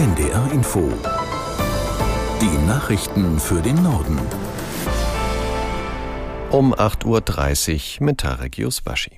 [0.00, 0.90] NDR Info.
[2.40, 4.18] Die Nachrichten für den Norden.
[6.50, 9.10] Um 8.30 Uhr mit Tarek Yusbashi.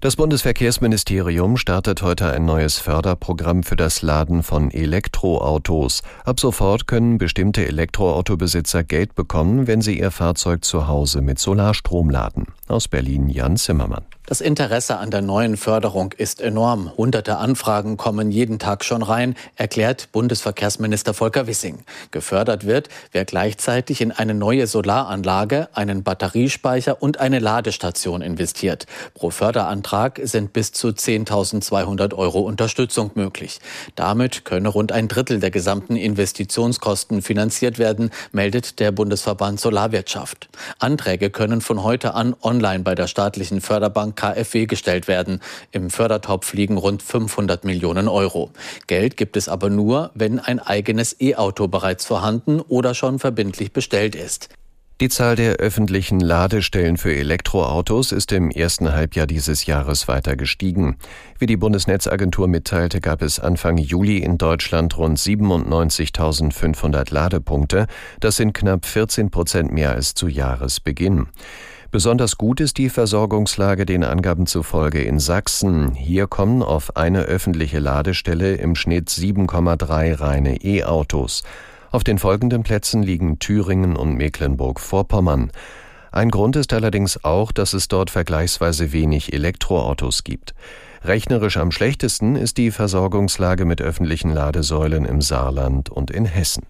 [0.00, 6.02] Das Bundesverkehrsministerium startet heute ein neues Förderprogramm für das Laden von Elektroautos.
[6.24, 12.08] Ab sofort können bestimmte Elektroautobesitzer Geld bekommen, wenn sie ihr Fahrzeug zu Hause mit Solarstrom
[12.08, 12.46] laden.
[12.68, 14.04] Aus Berlin Jan Zimmermann.
[14.26, 16.90] Das Interesse an der neuen Förderung ist enorm.
[16.96, 21.80] Hunderte Anfragen kommen jeden Tag schon rein, erklärt Bundesverkehrsminister Volker Wissing.
[22.10, 28.86] Gefördert wird, wer gleichzeitig in eine neue Solaranlage, einen Batteriespeicher und eine Ladestation investiert.
[29.12, 33.60] Pro Förderantrag sind bis zu 10.200 Euro Unterstützung möglich.
[33.94, 40.48] Damit könne rund ein Drittel der gesamten Investitionskosten finanziert werden, meldet der Bundesverband Solarwirtschaft.
[40.78, 45.40] Anträge können von heute an online bei der staatlichen Förderbank KfW gestellt werden.
[45.72, 48.50] Im Fördertopf liegen rund 500 Millionen Euro.
[48.86, 54.14] Geld gibt es aber nur, wenn ein eigenes E-Auto bereits vorhanden oder schon verbindlich bestellt
[54.14, 54.48] ist.
[55.00, 60.98] Die Zahl der öffentlichen Ladestellen für Elektroautos ist im ersten Halbjahr dieses Jahres weiter gestiegen.
[61.36, 67.88] Wie die Bundesnetzagentur mitteilte, gab es Anfang Juli in Deutschland rund 97.500 Ladepunkte.
[68.20, 71.26] Das sind knapp 14 Prozent mehr als zu Jahresbeginn.
[71.94, 75.94] Besonders gut ist die Versorgungslage den Angaben zufolge in Sachsen.
[75.94, 81.44] Hier kommen auf eine öffentliche Ladestelle im Schnitt 7,3 reine E-Autos.
[81.92, 85.52] Auf den folgenden Plätzen liegen Thüringen und Mecklenburg-Vorpommern.
[86.10, 90.56] Ein Grund ist allerdings auch, dass es dort vergleichsweise wenig Elektroautos gibt.
[91.04, 96.64] Rechnerisch am schlechtesten ist die Versorgungslage mit öffentlichen Ladesäulen im Saarland und in Hessen.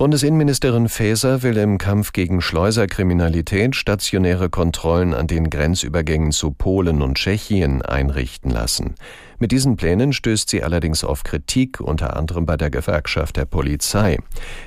[0.00, 7.18] Bundesinnenministerin Faeser will im Kampf gegen Schleuserkriminalität stationäre Kontrollen an den Grenzübergängen zu Polen und
[7.18, 8.94] Tschechien einrichten lassen.
[9.38, 14.16] Mit diesen Plänen stößt sie allerdings auf Kritik, unter anderem bei der Gewerkschaft der Polizei.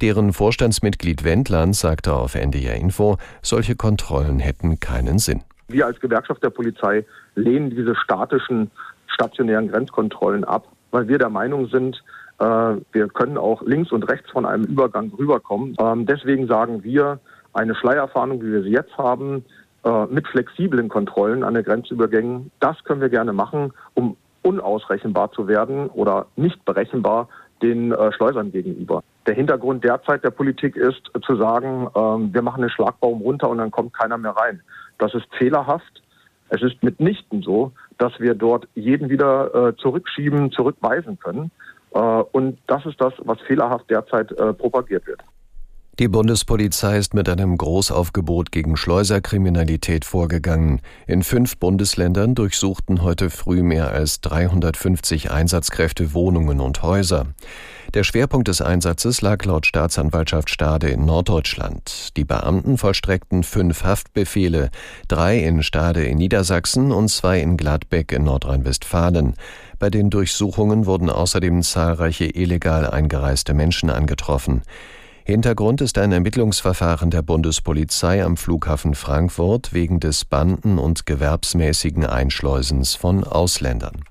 [0.00, 5.42] Deren Vorstandsmitglied Wendland sagte auf NDR Info, solche Kontrollen hätten keinen Sinn.
[5.66, 7.04] Wir als Gewerkschaft der Polizei
[7.34, 8.70] lehnen diese statischen
[9.08, 12.00] stationären Grenzkontrollen ab, weil wir der Meinung sind,
[12.38, 15.74] wir können auch links und rechts von einem Übergang rüberkommen.
[15.80, 17.18] Ähm, deswegen sagen wir,
[17.54, 19.44] eine Schleierfahndung, wie wir sie jetzt haben,
[19.86, 25.46] äh, mit flexiblen Kontrollen an den Grenzübergängen, das können wir gerne machen, um unausrechenbar zu
[25.46, 27.28] werden oder nicht berechenbar
[27.62, 29.04] den äh, Schleusern gegenüber.
[29.26, 33.58] Der Hintergrund derzeit der Politik ist zu sagen, ähm, wir machen den Schlagbaum runter und
[33.58, 34.60] dann kommt keiner mehr rein.
[34.98, 36.02] Das ist fehlerhaft.
[36.48, 41.50] Es ist mitnichten so, dass wir dort jeden wieder zurückschieben, zurückweisen können.
[41.92, 45.22] Äh, und das ist das, was fehlerhaft derzeit äh, propagiert wird.
[45.98, 50.82] Die Bundespolizei ist mit einem Großaufgebot gegen Schleuserkriminalität vorgegangen.
[51.06, 57.28] In fünf Bundesländern durchsuchten heute früh mehr als 350 Einsatzkräfte Wohnungen und Häuser.
[57.94, 62.14] Der Schwerpunkt des Einsatzes lag laut Staatsanwaltschaft Stade in Norddeutschland.
[62.18, 64.68] Die Beamten vollstreckten fünf Haftbefehle,
[65.08, 69.32] drei in Stade in Niedersachsen und zwei in Gladbeck in Nordrhein-Westfalen.
[69.78, 74.60] Bei den Durchsuchungen wurden außerdem zahlreiche illegal eingereiste Menschen angetroffen.
[75.26, 82.94] Hintergrund ist ein Ermittlungsverfahren der Bundespolizei am Flughafen Frankfurt wegen des banden- und gewerbsmäßigen Einschleusens
[82.94, 84.04] von Ausländern.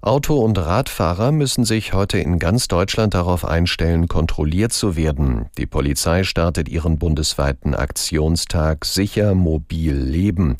[0.00, 5.46] Auto- und Radfahrer müssen sich heute in ganz Deutschland darauf einstellen, kontrolliert zu werden.
[5.58, 10.56] Die Polizei startet ihren bundesweiten Aktionstag Sicher Mobil Leben.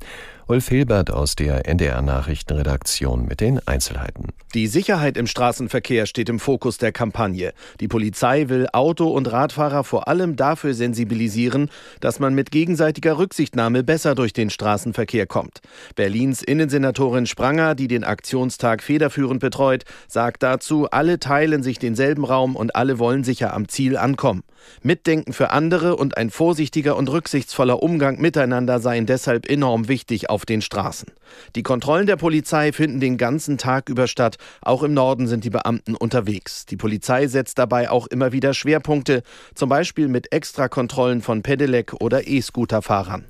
[0.50, 4.28] Ulf Hilbert aus der NDR Nachrichtenredaktion mit den Einzelheiten.
[4.54, 7.52] Die Sicherheit im Straßenverkehr steht im Fokus der Kampagne.
[7.80, 11.68] Die Polizei will Auto- und Radfahrer vor allem dafür sensibilisieren,
[12.00, 15.60] dass man mit gegenseitiger Rücksichtnahme besser durch den Straßenverkehr kommt.
[15.96, 22.56] Berlins Innensenatorin Spranger, die den Aktionstag federführend betreut, sagt dazu, alle teilen sich denselben Raum
[22.56, 24.42] und alle wollen sicher am Ziel ankommen.
[24.82, 30.46] Mitdenken für andere und ein vorsichtiger und rücksichtsvoller Umgang miteinander seien deshalb enorm wichtig auf
[30.46, 31.12] den Straßen.
[31.54, 34.36] Die Kontrollen der Polizei finden den ganzen Tag über statt.
[34.60, 36.66] Auch im Norden sind die Beamten unterwegs.
[36.66, 39.22] Die Polizei setzt dabei auch immer wieder Schwerpunkte,
[39.54, 43.24] zum Beispiel mit Extrakontrollen von Pedelec oder E-Scooter-Fahrern.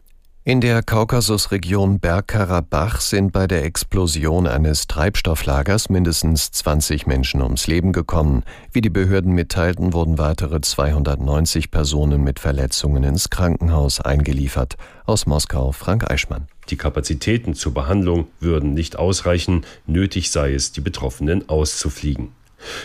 [0.48, 7.92] In der Kaukasusregion Bergkarabach sind bei der Explosion eines Treibstofflagers mindestens 20 Menschen ums Leben
[7.92, 8.44] gekommen.
[8.72, 14.78] Wie die Behörden mitteilten, wurden weitere 290 Personen mit Verletzungen ins Krankenhaus eingeliefert.
[15.04, 16.46] Aus Moskau Frank Eichmann.
[16.70, 22.32] Die Kapazitäten zur Behandlung würden nicht ausreichen, nötig sei es, die Betroffenen auszufliegen.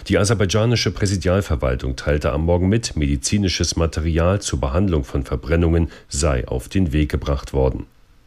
[0.08, 6.70] Die aserbaidschanische Präsidialverwaltung teilte am Morgen mit, medizinisches Material zur Behandlung von Verbrennungen sei auf
[6.70, 7.86] den Weg gebracht worden.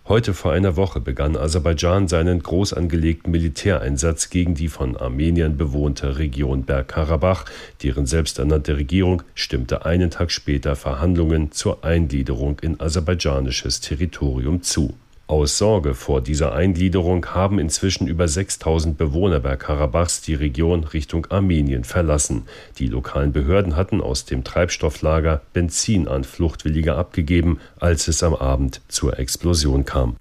[0.08, 6.18] Heute vor einer Woche begann Aserbaidschan seinen groß angelegten Militäreinsatz gegen die von Armeniern bewohnte
[6.18, 7.44] Region Bergkarabach.
[7.82, 14.94] Deren selbsternannte Regierung stimmte einen Tag später Verhandlungen zur Eingliederung in aserbaidschanisches Territorium zu.
[15.28, 21.82] Aus Sorge vor dieser Eingliederung haben inzwischen über 6000 Bewohner Bergkarabachs die Region Richtung Armenien
[21.82, 22.44] verlassen.
[22.78, 28.80] Die lokalen Behörden hatten aus dem Treibstofflager Benzin an Fluchtwillige abgegeben, als es am Abend
[28.86, 30.14] zur Explosion kam.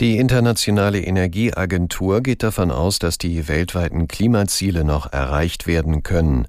[0.00, 6.46] Die Internationale Energieagentur geht davon aus, dass die weltweiten Klimaziele noch erreicht werden können.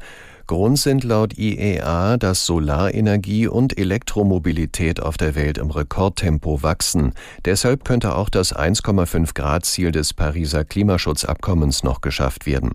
[0.47, 7.13] Grund sind laut IEA, dass Solarenergie und Elektromobilität auf der Welt im Rekordtempo wachsen.
[7.43, 12.71] Deshalb könnte auch das 1,5 Grad Ziel des Pariser Klimaschutzabkommens noch geschafft werden.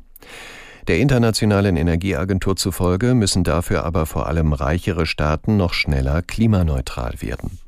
[0.86, 7.58] Der Internationalen Energieagentur zufolge müssen dafür aber vor allem reichere Staaten noch schneller klimaneutral werden.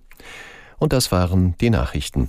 [0.79, 2.29] Und das waren die Nachrichten.